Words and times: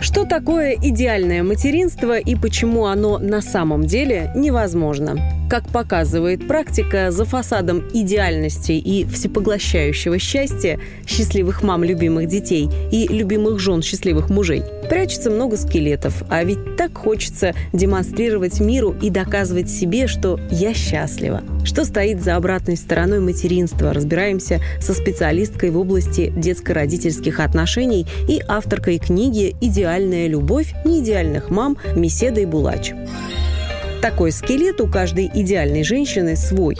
Что 0.00 0.24
такое 0.24 0.78
идеальное 0.80 1.42
материнство 1.42 2.18
и 2.18 2.34
почему 2.34 2.86
оно 2.86 3.18
на 3.18 3.42
самом 3.42 3.84
деле 3.84 4.32
невозможно? 4.34 5.18
Как 5.50 5.68
показывает 5.68 6.48
практика, 6.48 7.10
за 7.10 7.26
фасадом 7.26 7.82
идеальности 7.92 8.72
и 8.72 9.04
всепоглощающего 9.04 10.18
счастья 10.18 10.80
счастливых 11.06 11.62
мам 11.62 11.84
любимых 11.84 12.28
детей 12.28 12.70
и 12.90 13.08
любимых 13.08 13.58
жен 13.58 13.82
счастливых 13.82 14.30
мужей 14.30 14.62
прячется 14.90 15.30
много 15.30 15.56
скелетов, 15.56 16.24
а 16.28 16.42
ведь 16.42 16.76
так 16.76 16.98
хочется 16.98 17.54
демонстрировать 17.72 18.58
миру 18.58 18.94
и 19.00 19.08
доказывать 19.08 19.70
себе, 19.70 20.08
что 20.08 20.38
я 20.50 20.74
счастлива. 20.74 21.42
Что 21.64 21.84
стоит 21.84 22.22
за 22.22 22.34
обратной 22.34 22.76
стороной 22.76 23.20
материнства, 23.20 23.92
разбираемся 23.92 24.60
со 24.80 24.92
специалисткой 24.92 25.70
в 25.70 25.78
области 25.78 26.32
детско-родительских 26.36 27.38
отношений 27.38 28.06
и 28.28 28.42
авторкой 28.48 28.98
книги 28.98 29.54
«Идеальная 29.90 30.28
любовь 30.28 30.72
неидеальных 30.84 31.50
мам» 31.50 31.76
Меседой 31.96 32.44
Булач. 32.44 32.92
Такой 34.00 34.30
скелет 34.30 34.80
у 34.80 34.86
каждой 34.86 35.28
идеальной 35.34 35.82
женщины 35.82 36.36
свой. 36.36 36.78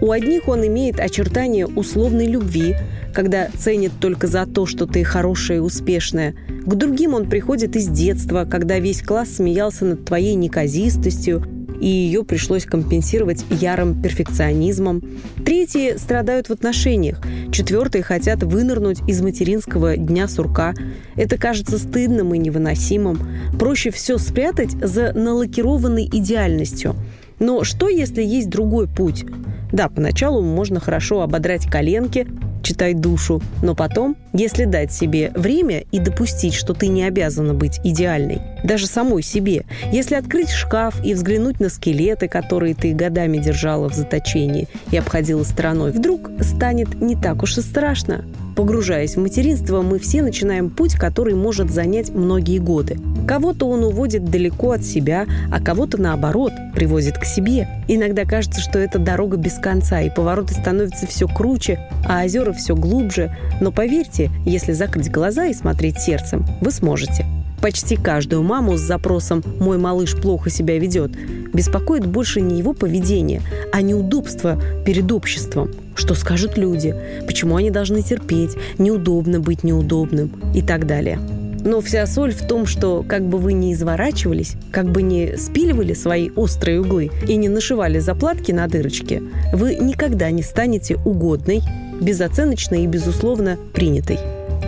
У 0.00 0.10
одних 0.10 0.48
он 0.48 0.66
имеет 0.66 0.98
очертания 0.98 1.66
условной 1.66 2.26
любви, 2.26 2.74
когда 3.12 3.48
ценит 3.58 3.92
только 4.00 4.26
за 4.26 4.46
то, 4.46 4.64
что 4.64 4.86
ты 4.86 5.04
хорошая 5.04 5.58
и 5.58 5.60
успешная. 5.60 6.34
К 6.64 6.74
другим 6.74 7.12
он 7.12 7.28
приходит 7.28 7.76
из 7.76 7.88
детства, 7.88 8.46
когда 8.50 8.78
весь 8.78 9.02
класс 9.02 9.34
смеялся 9.36 9.84
над 9.84 10.06
твоей 10.06 10.34
неказистостью, 10.34 11.44
и 11.80 11.86
ее 11.86 12.24
пришлось 12.24 12.64
компенсировать 12.64 13.44
ярым 13.50 14.00
перфекционизмом. 14.00 15.02
Третьи 15.44 15.96
страдают 15.96 16.48
в 16.48 16.52
отношениях. 16.52 17.20
Четвертые 17.52 18.02
хотят 18.02 18.42
вынырнуть 18.42 19.00
из 19.08 19.22
материнского 19.22 19.96
дня 19.96 20.28
сурка. 20.28 20.74
Это 21.14 21.36
кажется 21.38 21.78
стыдным 21.78 22.34
и 22.34 22.38
невыносимым. 22.38 23.18
Проще 23.58 23.90
все 23.90 24.18
спрятать 24.18 24.72
за 24.72 25.12
налакированной 25.12 26.06
идеальностью. 26.06 26.94
Но 27.38 27.64
что, 27.64 27.88
если 27.88 28.22
есть 28.22 28.48
другой 28.48 28.88
путь? 28.88 29.24
Да, 29.72 29.88
поначалу 29.88 30.42
можно 30.42 30.80
хорошо 30.80 31.22
ободрать 31.22 31.66
коленки, 31.66 32.26
читай 32.66 32.94
душу. 32.94 33.40
Но 33.62 33.74
потом, 33.74 34.16
если 34.32 34.64
дать 34.64 34.92
себе 34.92 35.30
время 35.34 35.84
и 35.92 35.98
допустить, 35.98 36.54
что 36.54 36.74
ты 36.74 36.88
не 36.88 37.04
обязана 37.04 37.54
быть 37.54 37.80
идеальной, 37.84 38.40
даже 38.64 38.86
самой 38.86 39.22
себе, 39.22 39.64
если 39.92 40.16
открыть 40.16 40.50
шкаф 40.50 41.04
и 41.04 41.14
взглянуть 41.14 41.60
на 41.60 41.68
скелеты, 41.68 42.28
которые 42.28 42.74
ты 42.74 42.92
годами 42.92 43.38
держала 43.38 43.88
в 43.88 43.94
заточении 43.94 44.68
и 44.90 44.96
обходила 44.96 45.44
стороной, 45.44 45.92
вдруг 45.92 46.30
станет 46.40 47.00
не 47.00 47.14
так 47.14 47.42
уж 47.42 47.58
и 47.58 47.60
страшно. 47.60 48.24
Погружаясь 48.56 49.16
в 49.16 49.20
материнство, 49.20 49.82
мы 49.82 49.98
все 49.98 50.22
начинаем 50.22 50.70
путь, 50.70 50.94
который 50.94 51.34
может 51.34 51.70
занять 51.70 52.08
многие 52.08 52.56
годы. 52.56 52.98
Кого-то 53.28 53.68
он 53.68 53.84
уводит 53.84 54.24
далеко 54.24 54.72
от 54.72 54.82
себя, 54.82 55.26
а 55.52 55.60
кого-то, 55.60 56.00
наоборот, 56.00 56.52
привозит 56.74 57.18
к 57.18 57.26
себе. 57.26 57.68
Иногда 57.86 58.24
кажется, 58.24 58.62
что 58.62 58.78
это 58.78 58.98
дорога 58.98 59.36
без 59.36 59.58
конца, 59.58 60.00
и 60.00 60.08
повороты 60.08 60.54
становятся 60.54 61.06
все 61.06 61.28
круче, 61.28 61.78
а 62.08 62.24
озера 62.24 62.54
все 62.54 62.74
глубже. 62.74 63.36
Но 63.60 63.72
поверьте, 63.72 64.30
если 64.46 64.72
закрыть 64.72 65.10
глаза 65.10 65.44
и 65.46 65.54
смотреть 65.54 65.98
сердцем, 65.98 66.46
вы 66.62 66.70
сможете. 66.70 67.26
Почти 67.60 67.96
каждую 67.96 68.42
маму 68.42 68.78
с 68.78 68.80
запросом 68.80 69.42
«мой 69.60 69.76
малыш 69.76 70.16
плохо 70.16 70.48
себя 70.48 70.78
ведет» 70.78 71.12
беспокоит 71.52 72.06
больше 72.06 72.40
не 72.40 72.58
его 72.58 72.72
поведение, 72.72 73.42
а 73.72 73.82
неудобство 73.82 74.58
перед 74.84 75.10
обществом. 75.12 75.70
Что 75.96 76.14
скажут 76.14 76.56
люди? 76.56 76.94
Почему 77.26 77.56
они 77.56 77.70
должны 77.70 78.02
терпеть? 78.02 78.52
Неудобно 78.78 79.40
быть 79.40 79.64
неудобным 79.64 80.30
и 80.54 80.62
так 80.62 80.86
далее. 80.86 81.18
Но 81.64 81.80
вся 81.80 82.06
соль 82.06 82.32
в 82.32 82.46
том, 82.46 82.64
что 82.66 83.04
как 83.08 83.26
бы 83.26 83.38
вы 83.38 83.52
ни 83.52 83.72
изворачивались, 83.72 84.54
как 84.70 84.86
бы 84.92 85.02
не 85.02 85.36
спиливали 85.36 85.94
свои 85.94 86.30
острые 86.36 86.80
углы 86.80 87.10
и 87.26 87.34
не 87.34 87.48
нашивали 87.48 87.98
заплатки 87.98 88.52
на 88.52 88.68
дырочки, 88.68 89.20
вы 89.52 89.74
никогда 89.74 90.30
не 90.30 90.44
станете 90.44 90.96
угодной, 91.04 91.62
безоценочной 92.00 92.84
и, 92.84 92.86
безусловно, 92.86 93.58
принятой. 93.72 94.18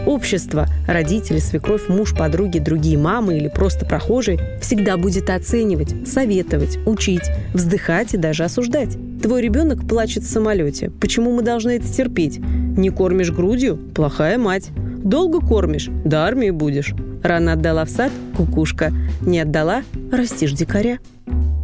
Общество, 0.09 0.67
родители, 0.87 1.39
свекровь, 1.39 1.91
муж, 1.91 2.15
подруги, 2.17 2.61
другие 2.61 2.97
мамы 2.97 3.37
или 3.37 3.49
просто 3.49 3.85
прохожие 3.85 4.39
всегда 4.59 4.97
будет 4.97 5.29
оценивать, 5.29 6.09
советовать, 6.09 6.79
учить, 6.87 7.31
вздыхать 7.53 8.15
и 8.15 8.17
даже 8.17 8.45
осуждать. 8.45 8.97
Твой 9.23 9.43
ребенок 9.43 9.87
плачет 9.87 10.23
в 10.23 10.31
самолете. 10.31 10.91
Почему 10.99 11.33
мы 11.33 11.43
должны 11.43 11.73
это 11.73 11.87
терпеть? 11.87 12.39
Не 12.39 12.89
кормишь 12.89 13.33
грудью? 13.33 13.77
Плохая 13.77 14.39
мать. 14.39 14.71
Долго 15.05 15.47
кормишь? 15.47 15.91
До 16.07 16.25
армии 16.25 16.49
будешь. 16.49 16.95
Рано 17.23 17.53
отдала 17.53 17.85
в 17.85 17.91
сад? 17.91 18.11
Кукушка. 18.35 18.91
Не 19.21 19.41
отдала? 19.41 19.83
Растишь 20.11 20.53
дикаря. 20.53 21.01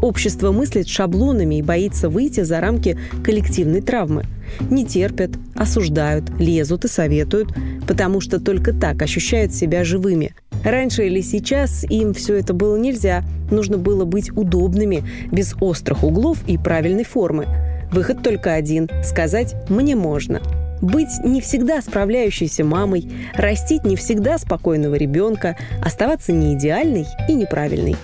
Общество 0.05 0.53
мыслит 0.53 0.87
шаблонами 0.87 1.55
и 1.55 1.63
боится 1.63 2.11
выйти 2.11 2.43
за 2.43 2.61
рамки 2.61 2.99
коллективной 3.25 3.81
травмы. 3.81 4.27
Не 4.69 4.85
терпят, 4.85 5.31
осуждают, 5.55 6.29
лезут 6.39 6.85
и 6.85 6.89
советуют, 6.89 7.49
потому 7.89 8.21
что 8.21 8.39
только 8.39 8.75
так 8.75 9.01
ощущают 9.01 9.55
себя 9.55 9.83
живыми. 9.83 10.35
Раньше 10.63 11.07
или 11.07 11.23
сейчас 11.23 11.85
им 11.85 12.13
все 12.13 12.35
это 12.35 12.53
было 12.53 12.77
нельзя. 12.77 13.25
Нужно 13.51 13.79
было 13.79 14.05
быть 14.05 14.31
удобными, 14.31 15.05
без 15.33 15.55
острых 15.59 16.05
углов 16.05 16.37
и 16.47 16.59
правильной 16.59 17.05
формы. 17.05 17.47
Выход 17.91 18.23
только 18.23 18.53
один– 18.53 18.91
сказать 19.05 19.55
«мне 19.71 19.97
можно». 19.97 20.43
Быть 20.83 21.25
не 21.25 21.41
всегда 21.41 21.81
справляющейся 21.81 22.63
мамой, 22.63 23.11
растить 23.33 23.85
не 23.85 23.97
всегда 23.97 24.37
спокойного 24.37 24.97
ребенка, 24.97 25.57
оставаться 25.83 26.31
не 26.31 26.53
идеальной 26.53 27.07
и 27.27 27.33
неправильной. 27.33 27.97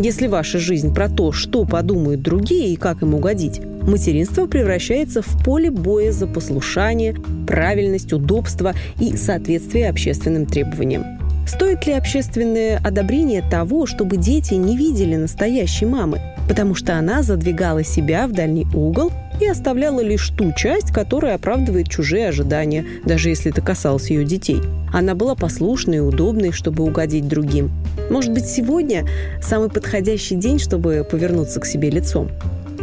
Если 0.00 0.28
ваша 0.28 0.60
жизнь 0.60 0.94
про 0.94 1.08
то, 1.08 1.32
что 1.32 1.64
подумают 1.64 2.22
другие 2.22 2.72
и 2.72 2.76
как 2.76 3.02
им 3.02 3.14
угодить, 3.14 3.60
материнство 3.82 4.46
превращается 4.46 5.22
в 5.22 5.44
поле 5.44 5.72
боя 5.72 6.12
за 6.12 6.28
послушание, 6.28 7.16
правильность, 7.48 8.12
удобство 8.12 8.74
и 9.00 9.16
соответствие 9.16 9.90
общественным 9.90 10.46
требованиям. 10.46 11.04
Стоит 11.48 11.84
ли 11.88 11.94
общественное 11.94 12.78
одобрение 12.78 13.42
того, 13.42 13.86
чтобы 13.86 14.18
дети 14.18 14.54
не 14.54 14.76
видели 14.76 15.16
настоящей 15.16 15.86
мамы, 15.86 16.20
потому 16.48 16.76
что 16.76 16.96
она 16.96 17.22
задвигала 17.22 17.82
себя 17.82 18.28
в 18.28 18.32
дальний 18.32 18.68
угол 18.72 19.10
и 19.40 19.46
оставляла 19.46 20.00
лишь 20.00 20.28
ту 20.30 20.52
часть, 20.52 20.92
которая 20.92 21.34
оправдывает 21.34 21.88
чужие 21.88 22.28
ожидания, 22.28 22.84
даже 23.04 23.28
если 23.28 23.50
это 23.50 23.60
касалось 23.60 24.10
ее 24.10 24.24
детей. 24.24 24.60
Она 24.92 25.14
была 25.14 25.34
послушной 25.34 25.98
и 25.98 26.00
удобной, 26.00 26.52
чтобы 26.52 26.84
угодить 26.84 27.28
другим. 27.28 27.70
Может 28.10 28.32
быть, 28.32 28.46
сегодня 28.46 29.06
самый 29.42 29.68
подходящий 29.68 30.36
день, 30.36 30.58
чтобы 30.58 31.06
повернуться 31.08 31.60
к 31.60 31.66
себе 31.66 31.90
лицом. 31.90 32.30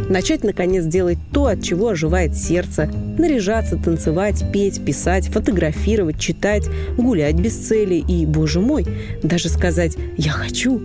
Начать, 0.08 0.44
наконец, 0.44 0.84
делать 0.84 1.18
то, 1.32 1.46
от 1.46 1.62
чего 1.62 1.88
оживает 1.88 2.36
сердце. 2.36 2.88
Наряжаться, 3.18 3.76
танцевать, 3.76 4.44
петь, 4.52 4.84
писать, 4.84 5.26
фотографировать, 5.28 6.20
читать, 6.20 6.68
гулять 6.96 7.34
без 7.34 7.56
цели 7.56 7.96
и, 7.96 8.24
боже 8.26 8.60
мой, 8.60 8.86
даже 9.22 9.48
сказать 9.48 9.96
«я 10.16 10.30
хочу». 10.30 10.80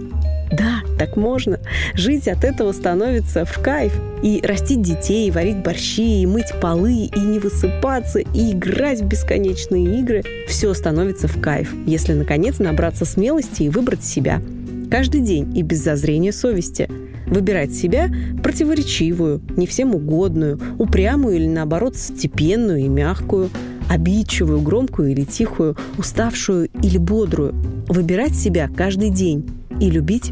Да, 0.52 0.82
так 1.02 1.18
можно. 1.18 1.60
Жить 1.96 2.28
от 2.28 2.44
этого 2.44 2.72
становится 2.74 3.44
в 3.44 3.58
кайф. 3.60 3.92
И 4.22 4.40
растить 4.44 4.84
детей, 4.84 5.28
и 5.28 5.32
варить 5.32 5.58
борщи, 5.58 6.22
и 6.22 6.28
мыть 6.28 6.54
полы, 6.62 7.06
и 7.06 7.20
не 7.20 7.40
высыпаться, 7.40 8.20
и 8.20 8.52
играть 8.52 9.02
в 9.02 9.08
бесконечные 9.08 10.00
игры. 10.00 10.24
Все 10.48 10.72
становится 10.76 11.28
в 11.28 11.42
кайф, 11.42 11.74
если, 11.88 12.14
наконец, 12.14 12.60
набраться 12.60 13.06
смелости 13.06 13.64
и 13.64 13.70
выбрать 13.70 14.04
себя. 14.04 14.44
Каждый 14.92 15.22
день 15.22 15.58
и 15.58 15.64
без 15.64 15.84
зазрения 15.84 16.32
совести. 16.32 16.88
Выбирать 17.26 17.74
себя 17.74 18.08
противоречивую, 18.44 19.42
не 19.58 19.66
всем 19.66 19.96
угодную, 19.96 20.60
упрямую 20.78 21.38
или, 21.38 21.48
наоборот, 21.48 21.98
степенную 21.98 22.82
и 22.82 22.88
мягкую, 22.88 23.50
обидчивую, 23.90 24.62
громкую 24.62 25.10
или 25.10 25.24
тихую, 25.24 25.76
уставшую 25.98 26.70
или 26.84 27.00
бодрую. 27.00 27.56
Выбирать 27.88 28.36
себя 28.36 28.70
каждый 28.78 29.10
день 29.10 29.50
и 29.80 29.90
любить 29.90 30.32